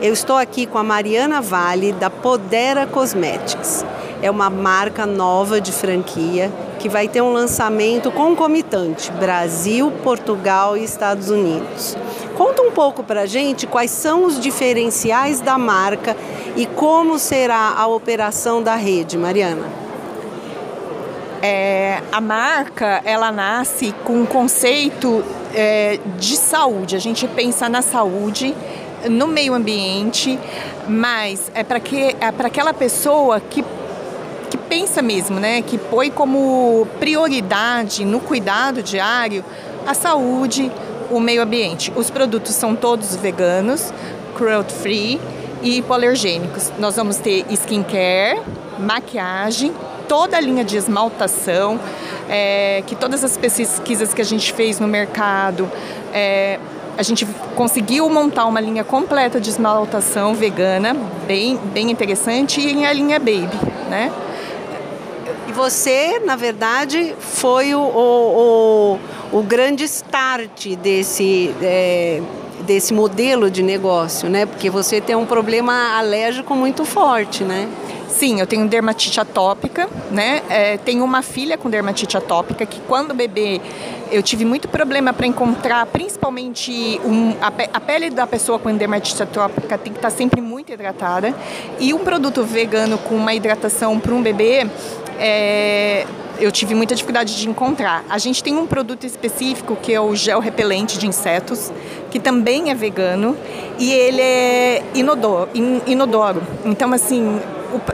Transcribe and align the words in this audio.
Eu 0.00 0.12
estou 0.12 0.36
aqui 0.36 0.64
com 0.64 0.78
a 0.78 0.84
Mariana 0.84 1.40
Vale 1.40 1.90
da 1.90 2.08
Podera 2.08 2.86
Cosmetics. 2.86 3.84
É 4.22 4.30
uma 4.30 4.48
marca 4.48 5.04
nova 5.04 5.60
de 5.60 5.72
franquia 5.72 6.52
que 6.78 6.88
vai 6.88 7.08
ter 7.08 7.20
um 7.20 7.32
lançamento 7.32 8.12
concomitante 8.12 9.10
Brasil, 9.10 9.92
Portugal 10.04 10.76
e 10.76 10.84
Estados 10.84 11.30
Unidos. 11.30 11.96
Conta 12.36 12.62
um 12.62 12.70
pouco 12.70 13.02
para 13.02 13.26
gente 13.26 13.66
quais 13.66 13.90
são 13.90 14.24
os 14.24 14.38
diferenciais 14.38 15.40
da 15.40 15.58
marca 15.58 16.16
e 16.54 16.64
como 16.64 17.18
será 17.18 17.74
a 17.76 17.88
operação 17.88 18.62
da 18.62 18.76
rede, 18.76 19.18
Mariana. 19.18 19.66
É, 21.42 22.02
a 22.12 22.20
marca 22.20 23.00
ela 23.04 23.32
nasce 23.32 23.92
com 24.04 24.20
um 24.20 24.26
conceito 24.26 25.24
é, 25.52 25.98
de 26.16 26.36
saúde. 26.36 26.94
A 26.94 27.00
gente 27.00 27.26
pensa 27.26 27.68
na 27.68 27.82
saúde 27.82 28.54
no 29.08 29.26
meio 29.26 29.54
ambiente, 29.54 30.38
mas 30.88 31.50
é 31.54 31.62
para 31.62 31.80
que 31.80 32.16
é 32.20 32.32
para 32.32 32.48
aquela 32.48 32.72
pessoa 32.72 33.40
que 33.40 33.64
que 34.50 34.56
pensa 34.56 35.02
mesmo, 35.02 35.38
né, 35.38 35.60
que 35.60 35.76
põe 35.76 36.10
como 36.10 36.86
prioridade 36.98 38.02
no 38.02 38.18
cuidado 38.18 38.82
diário 38.82 39.44
a 39.86 39.92
saúde, 39.92 40.72
o 41.10 41.20
meio 41.20 41.42
ambiente. 41.42 41.92
Os 41.94 42.10
produtos 42.10 42.54
são 42.54 42.74
todos 42.74 43.14
veganos, 43.16 43.92
cruelty 44.34 44.74
free 44.74 45.20
e 45.62 45.78
hipoalergênicos. 45.78 46.72
Nós 46.78 46.96
vamos 46.96 47.16
ter 47.18 47.44
skincare, 47.50 48.40
maquiagem, 48.78 49.72
toda 50.08 50.36
a 50.36 50.40
linha 50.40 50.64
de 50.64 50.76
esmaltação, 50.76 51.78
é, 52.28 52.82
que 52.86 52.94
todas 52.94 53.22
as 53.24 53.36
pesquisas 53.36 54.14
que 54.14 54.22
a 54.22 54.24
gente 54.24 54.52
fez 54.52 54.80
no 54.80 54.88
mercado 54.88 55.70
é, 56.12 56.58
a 56.98 57.02
gente 57.04 57.24
conseguiu 57.54 58.10
montar 58.10 58.44
uma 58.46 58.60
linha 58.60 58.82
completa 58.82 59.40
de 59.40 59.48
esmaltação 59.48 60.34
vegana, 60.34 60.96
bem, 61.28 61.56
bem 61.72 61.92
interessante, 61.92 62.60
e 62.60 62.84
a 62.84 62.92
linha 62.92 63.20
Baby, 63.20 63.56
né? 63.88 64.12
E 65.46 65.52
você, 65.52 66.18
na 66.18 66.34
verdade, 66.34 67.14
foi 67.20 67.72
o, 67.72 67.80
o, 67.80 68.98
o, 69.30 69.42
grande 69.44 69.84
start 69.84 70.74
desse, 70.74 71.54
é, 71.62 72.20
desse 72.68 72.92
modelo 72.92 73.50
de 73.50 73.62
negócio, 73.62 74.28
né? 74.28 74.44
Porque 74.44 74.68
você 74.68 75.00
tem 75.00 75.16
um 75.16 75.24
problema 75.24 75.96
alérgico 75.96 76.54
muito 76.54 76.84
forte, 76.84 77.42
né? 77.42 77.66
Sim, 78.10 78.40
eu 78.40 78.46
tenho 78.46 78.68
dermatite 78.68 79.18
atópica, 79.18 79.88
né? 80.10 80.42
É, 80.50 80.76
tenho 80.76 81.02
uma 81.02 81.22
filha 81.22 81.56
com 81.56 81.70
dermatite 81.70 82.16
atópica 82.18 82.66
que 82.66 82.78
quando 82.80 83.14
bebê 83.14 83.58
eu 84.10 84.22
tive 84.22 84.44
muito 84.44 84.68
problema 84.68 85.14
para 85.14 85.26
encontrar, 85.26 85.86
principalmente 85.86 87.00
um, 87.04 87.30
a, 87.40 87.46
a, 87.72 87.80
pele 87.80 88.10
da 88.10 88.26
pessoa 88.26 88.58
com 88.58 88.74
dermatite 88.76 89.22
atópica 89.22 89.78
tem 89.78 89.92
que 89.92 89.98
estar 89.98 90.10
tá 90.10 90.16
sempre 90.16 90.40
muito 90.42 90.70
hidratada 90.70 91.34
e 91.78 91.94
um 91.94 91.98
produto 91.98 92.44
vegano 92.44 92.98
com 92.98 93.14
uma 93.14 93.34
hidratação 93.34 93.98
para 93.98 94.14
um 94.14 94.22
bebê 94.22 94.66
é, 95.18 96.06
eu 96.40 96.52
tive 96.52 96.74
muita 96.74 96.94
dificuldade 96.94 97.36
de 97.36 97.48
encontrar. 97.48 98.04
A 98.08 98.18
gente 98.18 98.42
tem 98.42 98.56
um 98.56 98.66
produto 98.66 99.04
específico 99.04 99.76
que 99.76 99.92
é 99.92 100.00
o 100.00 100.14
gel 100.14 100.40
repelente 100.40 100.98
de 100.98 101.06
insetos, 101.06 101.72
que 102.10 102.18
também 102.18 102.70
é 102.70 102.74
vegano 102.74 103.36
e 103.78 103.92
ele 103.92 104.20
é 104.20 104.82
inodoro. 104.94 105.48
inodoro. 105.86 106.42
Então, 106.64 106.92
assim, 106.92 107.40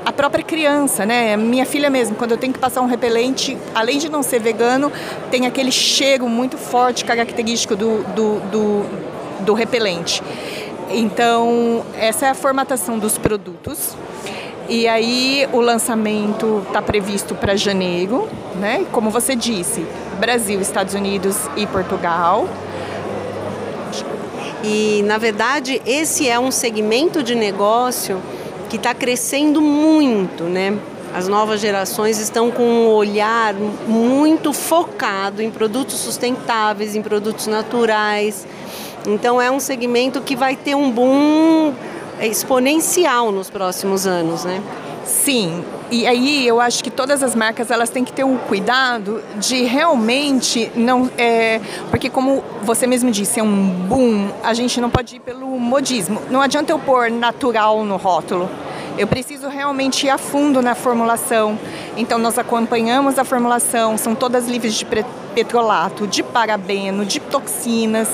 a 0.05 0.13
própria 0.13 0.45
criança, 0.45 1.05
né? 1.05 1.37
Minha 1.37 1.67
filha 1.67 1.91
mesmo, 1.91 2.17
quando 2.17 2.33
eu 2.33 2.37
tenho 2.37 2.53
que 2.53 2.59
passar 2.59 2.81
um 2.81 2.87
repelente, 2.87 3.57
além 3.75 3.99
de 3.99 4.09
não 4.09 4.23
ser 4.23 4.41
vegano, 4.41 4.93
tem 5.31 5.47
aquele 5.47 5.73
cheiro 5.73 6.29
muito 6.29 6.57
forte, 6.57 7.05
característico 7.05 7.75
do, 7.75 8.03
do, 8.15 8.41
do, 8.51 9.45
do 9.45 9.55
repelente. 9.55 10.23
Então, 10.91 11.85
essa 11.99 12.27
é 12.27 12.31
a 12.31 12.35
formatação 12.35 12.99
dos 12.99 13.19
produtos. 13.19 13.97
E 14.69 14.89
aí 14.89 15.47
o 15.53 15.61
lançamento 15.61 16.63
está 16.67 16.81
previsto 16.81 17.35
para 17.35 17.55
janeiro, 17.55 18.27
né? 18.57 18.87
Como 18.93 19.11
você 19.11 19.37
disse, 19.37 19.85
Brasil, 20.19 20.59
Estados 20.61 20.95
Unidos 20.95 21.37
e 21.55 21.67
Portugal. 21.67 22.49
E 24.63 25.03
na 25.05 25.19
verdade 25.19 25.83
esse 25.85 26.27
é 26.27 26.39
um 26.41 26.51
segmento 26.51 27.23
de 27.23 27.35
negócio 27.35 28.23
que 28.71 28.77
está 28.77 28.95
crescendo 28.95 29.61
muito, 29.61 30.45
né? 30.45 30.79
As 31.15 31.29
novas 31.29 31.61
gerações 31.61 32.19
estão 32.19 32.51
com 32.51 32.63
um 32.63 32.89
olhar 32.89 33.55
muito 33.87 34.53
focado 34.55 35.43
em 35.43 35.51
produtos 35.51 35.97
sustentáveis, 35.97 36.97
em 36.97 37.03
produtos 37.03 37.47
naturais. 37.47 38.47
Então 39.07 39.41
é 39.41 39.51
um 39.51 39.61
segmento 39.61 40.21
que 40.21 40.35
vai 40.35 40.57
ter 40.57 40.75
um 40.75 40.91
boom 40.91 41.75
exponencial 42.21 43.31
nos 43.31 43.51
próximos 43.51 44.07
anos, 44.07 44.45
né? 44.45 44.63
Sim, 45.05 45.63
e 45.91 46.07
aí 46.07 46.47
eu 46.47 46.61
acho 46.61 46.83
que 46.83 46.91
todas 46.91 47.23
as 47.23 47.35
marcas 47.35 47.71
elas 47.71 47.91
têm 47.91 48.03
que 48.05 48.13
ter 48.13 48.25
um 48.25 48.39
cuidado 48.39 49.23
de 49.37 49.65
realmente 49.65 50.73
não 50.75 51.11
é, 51.19 51.61
porque 51.91 52.09
como 52.09 52.43
você 52.63 52.87
mesmo 52.87 53.11
disse 53.11 53.39
é 53.39 53.43
um 53.43 53.69
boom 53.87 54.31
a 54.43 54.55
gente 54.55 54.81
não 54.81 54.89
pode 54.89 55.17
ir 55.17 55.21
pelo 55.21 55.47
modismo 55.61 56.23
não 56.31 56.41
adianta 56.41 56.73
eu 56.73 56.79
pôr 56.79 57.11
natural 57.11 57.85
no 57.85 57.99
rótulo 57.99 58.49
eu 58.97 59.09
preciso 59.09 59.49
realmente 59.49 60.07
ir 60.07 60.11
a 60.11 60.17
fundo 60.17 60.63
na 60.63 60.75
formulação. 60.77 61.59
Então, 61.97 62.17
nós 62.17 62.39
acompanhamos 62.39 63.19
a 63.19 63.25
formulação, 63.25 63.99
são 63.99 64.15
todas 64.15 64.47
livres 64.47 64.75
de 64.75 64.85
petrolato, 65.35 66.07
de 66.07 66.23
parabeno, 66.23 67.05
de 67.05 67.21
toxinas, 67.21 68.09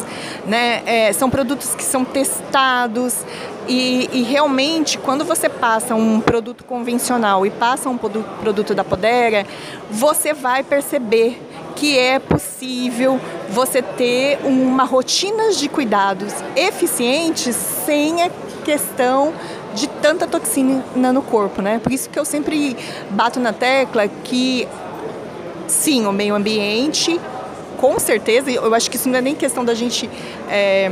né? 0.46 0.82
É, 0.86 1.12
são 1.12 1.28
produtos 1.28 1.74
que 1.74 1.84
são 1.84 2.04
testados 2.04 3.24
e, 3.68 4.08
e, 4.12 4.22
realmente, 4.22 4.98
quando 4.98 5.24
você 5.24 5.48
passa 5.48 5.94
um 5.94 6.20
produto 6.20 6.64
convencional 6.64 7.46
e 7.46 7.50
passa 7.50 7.88
um 7.88 7.96
produto 7.96 8.74
da 8.74 8.82
Podera, 8.82 9.46
você 9.90 10.32
vai 10.32 10.64
perceber 10.64 11.40
que 11.76 11.96
é 11.96 12.18
possível 12.18 13.20
você 13.48 13.80
ter 13.80 14.40
uma 14.44 14.84
rotina 14.84 15.52
de 15.52 15.68
cuidados 15.68 16.32
eficientes 16.56 17.54
sem 17.54 18.22
a 18.22 18.30
questão 18.64 19.32
de 19.74 19.86
tanta 19.86 20.26
toxina 20.26 21.12
no 21.12 21.22
corpo, 21.22 21.62
né? 21.62 21.78
Por 21.82 21.92
isso 21.92 22.10
que 22.10 22.18
eu 22.18 22.24
sempre 22.24 22.76
bato 23.10 23.38
na 23.38 23.52
tecla 23.52 24.08
que 24.08 24.66
sim, 25.70 26.06
o 26.06 26.12
meio 26.12 26.34
ambiente, 26.34 27.20
com 27.78 27.98
certeza, 27.98 28.50
eu 28.50 28.74
acho 28.74 28.90
que 28.90 28.96
isso 28.96 29.08
não 29.08 29.18
é 29.18 29.22
nem 29.22 29.34
questão 29.34 29.64
da 29.64 29.74
gente 29.74 30.10
é, 30.48 30.90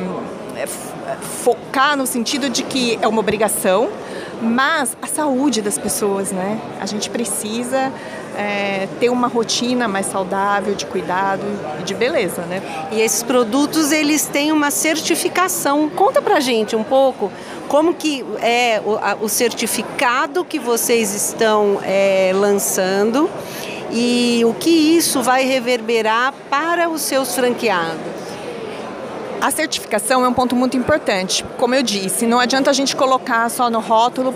focar 1.44 1.96
no 1.96 2.06
sentido 2.06 2.48
de 2.48 2.62
que 2.62 2.98
é 3.02 3.06
uma 3.06 3.20
obrigação, 3.20 3.90
mas 4.40 4.96
a 5.02 5.06
saúde 5.06 5.60
das 5.60 5.76
pessoas, 5.76 6.30
né? 6.30 6.60
A 6.80 6.86
gente 6.86 7.10
precisa 7.10 7.92
é, 8.36 8.86
ter 9.00 9.10
uma 9.10 9.26
rotina 9.26 9.88
mais 9.88 10.06
saudável 10.06 10.74
de 10.74 10.86
cuidado 10.86 11.42
e 11.80 11.82
de 11.82 11.94
beleza, 11.94 12.42
né? 12.42 12.62
E 12.92 13.00
esses 13.00 13.22
produtos 13.22 13.90
eles 13.90 14.26
têm 14.26 14.52
uma 14.52 14.70
certificação. 14.70 15.88
Conta 15.90 16.22
pra 16.22 16.38
gente 16.38 16.76
um 16.76 16.84
pouco 16.84 17.32
como 17.66 17.94
que 17.94 18.24
é 18.40 18.80
o, 18.84 18.94
a, 18.96 19.16
o 19.20 19.28
certificado 19.28 20.44
que 20.44 20.58
vocês 20.58 21.14
estão 21.14 21.80
é, 21.82 22.30
lançando 22.34 23.28
e 23.90 24.42
o 24.44 24.54
que 24.54 24.70
isso 24.70 25.22
vai 25.22 25.44
reverberar 25.44 26.32
para 26.50 26.88
os 26.88 27.02
seus 27.02 27.34
franqueados. 27.34 28.18
A 29.40 29.50
certificação 29.50 30.24
é 30.24 30.28
um 30.28 30.32
ponto 30.32 30.56
muito 30.56 30.76
importante. 30.76 31.44
Como 31.56 31.74
eu 31.74 31.82
disse, 31.82 32.26
não 32.26 32.40
adianta 32.40 32.70
a 32.70 32.72
gente 32.72 32.96
colocar 32.96 33.48
só 33.48 33.70
no 33.70 33.78
rótulo 33.78 34.34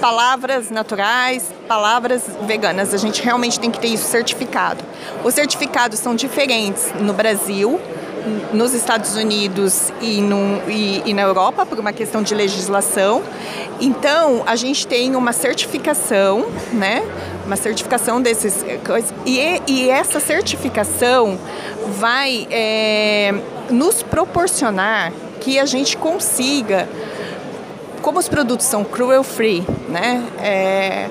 palavras 0.00 0.68
naturais, 0.68 1.44
palavras 1.68 2.24
veganas. 2.42 2.92
A 2.92 2.98
gente 2.98 3.22
realmente 3.22 3.60
tem 3.60 3.70
que 3.70 3.78
ter 3.78 3.86
isso 3.86 4.10
certificado. 4.10 4.82
Os 5.22 5.32
certificados 5.32 6.00
são 6.00 6.16
diferentes 6.16 6.92
no 7.00 7.12
Brasil, 7.12 7.80
nos 8.52 8.74
Estados 8.74 9.14
Unidos 9.14 9.92
e, 10.00 10.20
no, 10.20 10.60
e, 10.68 11.02
e, 11.06 11.14
na 11.14 11.22
Europa 11.22 11.64
por 11.64 11.78
uma 11.78 11.92
questão 11.92 12.20
de 12.20 12.34
legislação. 12.34 13.22
Então 13.80 14.42
a 14.44 14.56
gente 14.56 14.86
tem 14.88 15.14
uma 15.14 15.32
certificação, 15.32 16.46
né? 16.72 17.02
Uma 17.46 17.56
certificação 17.56 18.22
desses 18.22 18.64
coisas 18.86 19.12
e, 19.26 19.60
e 19.66 19.90
essa 19.90 20.20
certificação 20.20 21.38
vai 21.98 22.46
é, 22.50 23.34
nos 23.68 24.02
proporcionar 24.02 25.12
que 25.40 25.58
a 25.58 25.66
gente 25.66 25.96
consiga 25.96 26.88
como 28.00 28.18
os 28.18 28.28
produtos 28.28 28.66
são 28.66 28.84
cruel 28.84 29.22
free, 29.22 29.64
né? 29.88 30.24
É, 30.40 31.08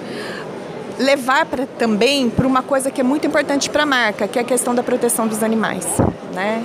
levar 1.00 1.46
pra, 1.46 1.66
também 1.66 2.30
para 2.30 2.46
uma 2.46 2.62
coisa 2.62 2.92
que 2.92 3.02
é 3.02 3.04
muito 3.04 3.26
importante 3.26 3.70
para 3.70 3.84
a 3.84 3.86
marca, 3.86 4.28
que 4.28 4.38
é 4.38 4.42
a 4.42 4.46
questão 4.46 4.76
da 4.76 4.84
proteção 4.84 5.28
dos 5.28 5.42
animais, 5.42 5.86
né? 6.34 6.64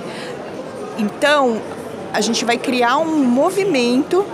Então, 0.97 1.61
a 2.13 2.21
gente 2.21 2.43
vai 2.45 2.57
criar 2.57 2.97
um 2.97 3.23
movimento 3.23 4.25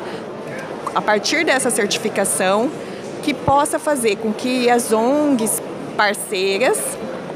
a 0.94 1.02
partir 1.02 1.46
dessa 1.46 1.70
certificação 1.70 2.70
que 3.24 3.34
possa 3.34 3.80
fazer 3.80 4.18
com 4.18 4.32
que 4.32 4.70
as 4.70 4.92
ONGs 4.92 5.62
parceiras, 5.98 6.80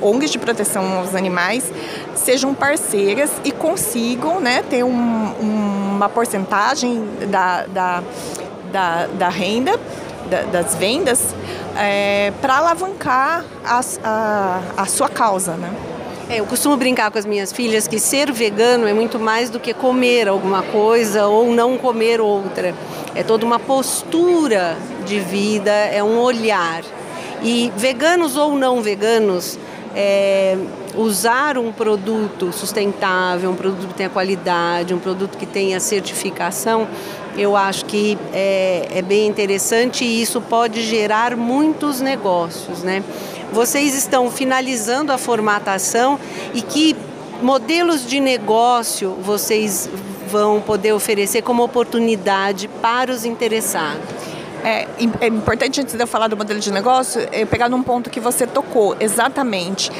ONGs 0.01 0.31
de 0.31 0.37
proteção 0.37 0.99
aos 0.99 1.15
animais, 1.15 1.71
sejam 2.13 2.53
parceiras 2.53 3.31
e 3.43 3.51
consigam 3.51 4.39
né, 4.39 4.63
ter 4.69 4.83
um, 4.83 5.33
uma 5.39 6.09
porcentagem 6.09 7.03
da, 7.29 7.65
da 7.65 8.03
da, 8.71 9.07
da 9.07 9.29
renda, 9.29 9.79
da, 10.29 10.41
das 10.43 10.75
vendas, 10.75 11.33
é, 11.75 12.31
para 12.41 12.57
alavancar 12.57 13.43
a, 13.65 13.81
a, 14.03 14.61
a 14.77 14.85
sua 14.85 15.09
causa, 15.09 15.53
né? 15.55 15.71
É, 16.29 16.41
eu 16.41 16.45
costumo 16.45 16.75
brincar 16.75 17.09
com 17.09 17.17
as 17.17 17.25
minhas 17.25 17.53
filhas 17.53 17.87
que 17.87 17.97
ser 17.97 18.33
vegano 18.33 18.85
é 18.85 18.93
muito 18.93 19.17
mais 19.17 19.49
do 19.49 19.61
que 19.61 19.73
comer 19.73 20.27
alguma 20.27 20.61
coisa 20.61 21.25
ou 21.25 21.53
não 21.53 21.77
comer 21.77 22.19
outra. 22.19 22.75
É 23.15 23.23
toda 23.23 23.45
uma 23.45 23.57
postura 23.57 24.75
de 25.05 25.21
vida, 25.21 25.71
é 25.71 26.03
um 26.03 26.19
olhar. 26.19 26.83
E 27.41 27.71
veganos 27.77 28.35
ou 28.35 28.57
não 28.57 28.81
veganos, 28.81 29.57
é, 29.95 30.57
usar 30.95 31.57
um 31.57 31.71
produto 31.71 32.51
sustentável, 32.51 33.49
um 33.49 33.55
produto 33.55 33.87
que 33.87 33.93
tenha 33.93 34.09
qualidade, 34.09 34.93
um 34.93 34.99
produto 34.99 35.37
que 35.37 35.45
tenha 35.45 35.79
certificação, 35.79 36.89
eu 37.37 37.55
acho 37.55 37.85
que 37.85 38.17
é, 38.33 38.87
é 38.95 39.01
bem 39.01 39.27
interessante 39.27 40.03
e 40.03 40.21
isso 40.21 40.41
pode 40.41 40.81
gerar 40.81 41.37
muitos 41.37 42.01
negócios, 42.01 42.83
né? 42.83 43.03
Vocês 43.51 43.95
estão 43.95 44.29
finalizando 44.29 45.11
a 45.11 45.17
formatação 45.17 46.19
e 46.53 46.61
que 46.61 46.95
modelos 47.41 48.05
de 48.05 48.19
negócio 48.19 49.11
vocês 49.21 49.89
vão 50.29 50.59
poder 50.61 50.93
oferecer 50.93 51.41
como 51.41 51.63
oportunidade 51.63 52.67
para 52.81 53.11
os 53.11 53.25
interessados? 53.25 54.03
É, 54.63 54.87
é, 55.21 55.27
importante, 55.27 55.79
antes 55.79 55.93
de 55.93 56.01
eu 56.01 56.07
falar 56.07 56.27
do 56.27 56.35
modelo 56.35 56.59
de 56.59 56.71
negócio, 56.71 57.21
eu 57.31 57.47
pegar 57.47 57.69
num 57.69 57.83
ponto 57.83 58.09
que 58.09 58.19
você 58.19 58.45
tocou, 58.45 58.97
exatamente. 58.99 59.91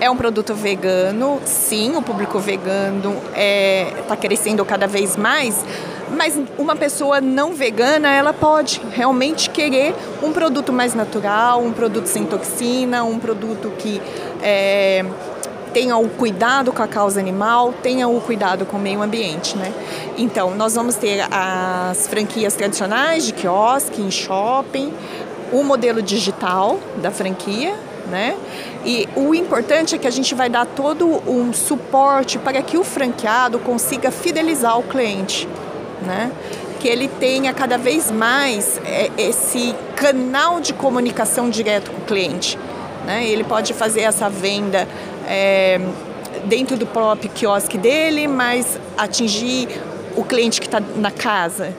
É 0.00 0.10
um 0.10 0.16
produto 0.16 0.54
vegano, 0.54 1.40
sim, 1.44 1.96
o 1.96 2.02
público 2.02 2.38
vegano 2.38 3.14
está 3.28 3.38
é, 3.38 4.04
tá 4.08 4.16
crescendo 4.16 4.64
cada 4.64 4.86
vez 4.86 5.16
mais, 5.16 5.64
mas 6.10 6.38
uma 6.58 6.76
pessoa 6.76 7.20
não 7.20 7.54
vegana, 7.54 8.08
ela 8.10 8.32
pode 8.32 8.80
realmente 8.92 9.50
querer 9.50 9.94
um 10.22 10.32
produto 10.32 10.72
mais 10.72 10.94
natural, 10.94 11.62
um 11.62 11.72
produto 11.72 12.06
sem 12.06 12.24
toxina, 12.24 13.04
um 13.04 13.18
produto 13.18 13.72
que 13.78 14.00
é, 14.42 15.04
tenha 15.72 15.96
o 15.96 16.08
cuidado 16.08 16.72
com 16.72 16.82
a 16.82 16.88
causa 16.88 17.20
animal, 17.20 17.74
tenha 17.82 18.08
o 18.08 18.20
cuidado 18.20 18.64
com 18.64 18.76
o 18.76 18.80
meio 18.80 19.02
ambiente, 19.02 19.56
né? 19.56 19.72
Então, 20.16 20.54
nós 20.54 20.74
vamos 20.74 20.96
ter 20.96 21.26
as 21.30 22.06
franquias 22.06 22.54
tradicionais 22.54 23.26
de 23.26 23.32
quiosque, 23.32 24.00
em 24.00 24.10
shopping, 24.10 24.92
o 25.52 25.62
modelo 25.62 26.00
digital 26.00 26.78
da 27.02 27.10
franquia, 27.10 27.74
né? 28.10 28.36
E 28.84 29.08
o 29.16 29.34
importante 29.34 29.94
é 29.94 29.98
que 29.98 30.06
a 30.06 30.10
gente 30.10 30.34
vai 30.34 30.48
dar 30.48 30.64
todo 30.64 31.06
um 31.28 31.52
suporte 31.52 32.38
para 32.38 32.62
que 32.62 32.78
o 32.78 32.84
franqueado 32.84 33.58
consiga 33.58 34.10
fidelizar 34.10 34.78
o 34.78 34.82
cliente 34.82 35.48
né? 36.06 36.32
que 36.80 36.88
ele 36.88 37.08
tenha 37.08 37.52
cada 37.52 37.76
vez 37.76 38.10
mais 38.10 38.80
é, 38.84 39.10
esse 39.18 39.74
canal 39.96 40.60
de 40.60 40.72
comunicação 40.72 41.50
direto 41.50 41.90
com 41.90 41.98
o 41.98 42.04
cliente. 42.04 42.58
Né? 43.04 43.26
Ele 43.26 43.44
pode 43.44 43.72
fazer 43.72 44.02
essa 44.02 44.28
venda 44.28 44.86
é, 45.26 45.80
dentro 46.44 46.76
do 46.76 46.86
próprio 46.86 47.30
quiosque 47.30 47.78
dele, 47.78 48.28
mas 48.28 48.78
atingir 48.96 49.68
o 50.16 50.24
cliente 50.24 50.60
que 50.60 50.66
está 50.66 50.80
na 50.80 51.10
casa. 51.10 51.74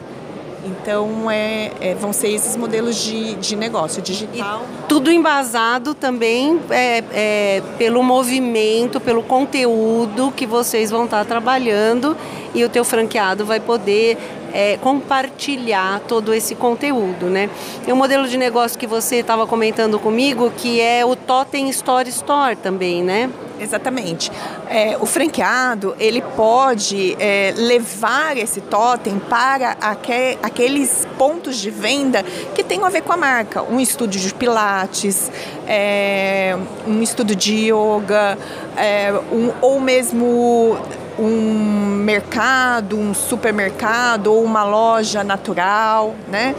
Então, 0.65 1.29
é, 1.29 1.71
é, 1.79 1.95
vão 1.95 2.11
ser 2.11 2.29
esses 2.29 2.55
modelos 2.55 2.95
de, 2.95 3.35
de 3.35 3.55
negócio 3.55 4.01
digital. 4.01 4.63
E 4.83 4.87
tudo 4.87 5.11
embasado 5.11 5.93
também 5.93 6.59
é, 6.69 7.03
é, 7.11 7.63
pelo 7.77 8.03
movimento, 8.03 8.99
pelo 8.99 9.23
conteúdo 9.23 10.31
que 10.35 10.45
vocês 10.45 10.89
vão 10.89 11.05
estar 11.05 11.25
trabalhando 11.25 12.17
e 12.53 12.63
o 12.63 12.69
teu 12.69 12.83
franqueado 12.83 13.45
vai 13.45 13.59
poder 13.59 14.17
é, 14.53 14.77
compartilhar 14.77 16.01
todo 16.07 16.33
esse 16.33 16.55
conteúdo, 16.55 17.27
né? 17.27 17.49
Tem 17.85 17.93
um 17.93 17.97
modelo 17.97 18.27
de 18.27 18.37
negócio 18.37 18.77
que 18.77 18.87
você 18.87 19.17
estava 19.17 19.45
comentando 19.45 19.99
comigo 19.99 20.51
que 20.57 20.81
é 20.81 21.05
o 21.05 21.15
Totem 21.15 21.69
Store 21.69 22.09
Store 22.09 22.55
também, 22.55 23.03
né? 23.03 23.29
Exatamente. 23.59 24.31
É, 24.69 24.97
o 24.99 25.05
franqueado 25.05 25.95
ele 25.99 26.21
pode 26.35 27.15
é, 27.19 27.53
levar 27.55 28.37
esse 28.37 28.61
totem 28.61 29.19
para 29.19 29.71
aquel, 29.81 30.37
aqueles 30.43 31.07
pontos 31.17 31.57
de 31.57 31.69
venda 31.69 32.23
que 32.53 32.63
tem 32.63 32.83
a 32.83 32.89
ver 32.89 33.01
com 33.01 33.13
a 33.13 33.17
marca. 33.17 33.63
Um 33.63 33.79
estúdio 33.79 34.19
de 34.19 34.33
pilates, 34.33 35.31
é, 35.67 36.57
um 36.85 37.01
estudo 37.01 37.35
de 37.35 37.71
yoga, 37.71 38.37
é, 38.75 39.11
um, 39.31 39.51
ou 39.61 39.79
mesmo 39.79 40.77
um 41.19 42.01
mercado, 42.03 42.97
um 42.97 43.13
supermercado 43.13 44.27
ou 44.27 44.43
uma 44.43 44.63
loja 44.63 45.23
natural, 45.23 46.15
né? 46.27 46.55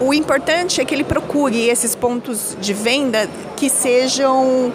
O 0.00 0.14
importante 0.14 0.80
é 0.80 0.84
que 0.84 0.94
ele 0.94 1.02
procure 1.02 1.68
esses 1.68 1.94
pontos 1.94 2.56
de 2.60 2.72
venda 2.72 3.28
que 3.56 3.68
sejam 3.68 4.72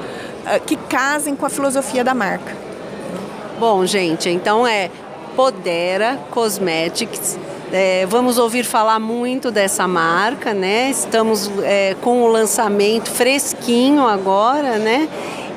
que 0.66 0.76
casem 0.76 1.36
com 1.36 1.46
a 1.46 1.50
filosofia 1.50 2.04
da 2.04 2.14
marca. 2.14 2.56
Bom, 3.60 3.86
gente, 3.86 4.30
então 4.30 4.66
é 4.68 4.90
Podera 5.36 6.20
Cosmetics. 6.32 7.38
É, 7.72 8.06
vamos 8.06 8.38
ouvir 8.38 8.64
falar 8.64 9.00
muito 9.00 9.50
dessa 9.50 9.88
marca, 9.88 10.54
né? 10.54 10.90
Estamos 10.90 11.50
é, 11.64 11.96
com 12.02 12.22
o 12.22 12.28
lançamento 12.28 13.10
fresquinho 13.10 14.06
agora, 14.08 14.78
né? 14.78 15.10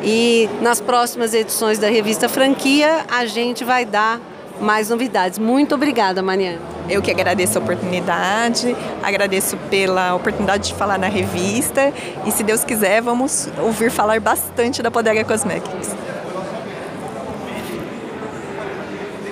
E 0.02 0.48
nas 0.60 0.80
próximas 0.80 1.34
edições 1.34 1.78
da 1.78 1.88
revista 1.88 2.28
Franquia 2.28 3.04
a 3.10 3.26
gente 3.26 3.64
vai 3.64 3.84
dar 3.84 4.20
mais 4.60 4.90
novidades. 4.90 5.38
Muito 5.38 5.74
obrigada, 5.74 6.22
Mariana. 6.22 6.60
Eu 6.88 7.02
que 7.02 7.10
agradeço 7.10 7.58
a 7.58 7.60
oportunidade, 7.60 8.76
agradeço 9.02 9.56
pela 9.68 10.14
oportunidade 10.14 10.68
de 10.68 10.74
falar 10.74 10.98
na 10.98 11.08
revista 11.08 11.92
e 12.24 12.30
se 12.30 12.42
Deus 12.42 12.64
quiser, 12.64 13.02
vamos 13.02 13.48
ouvir 13.58 13.90
falar 13.90 14.20
bastante 14.20 14.82
da 14.82 14.90
Poderia 14.90 15.24
Cosmetics. 15.24 16.05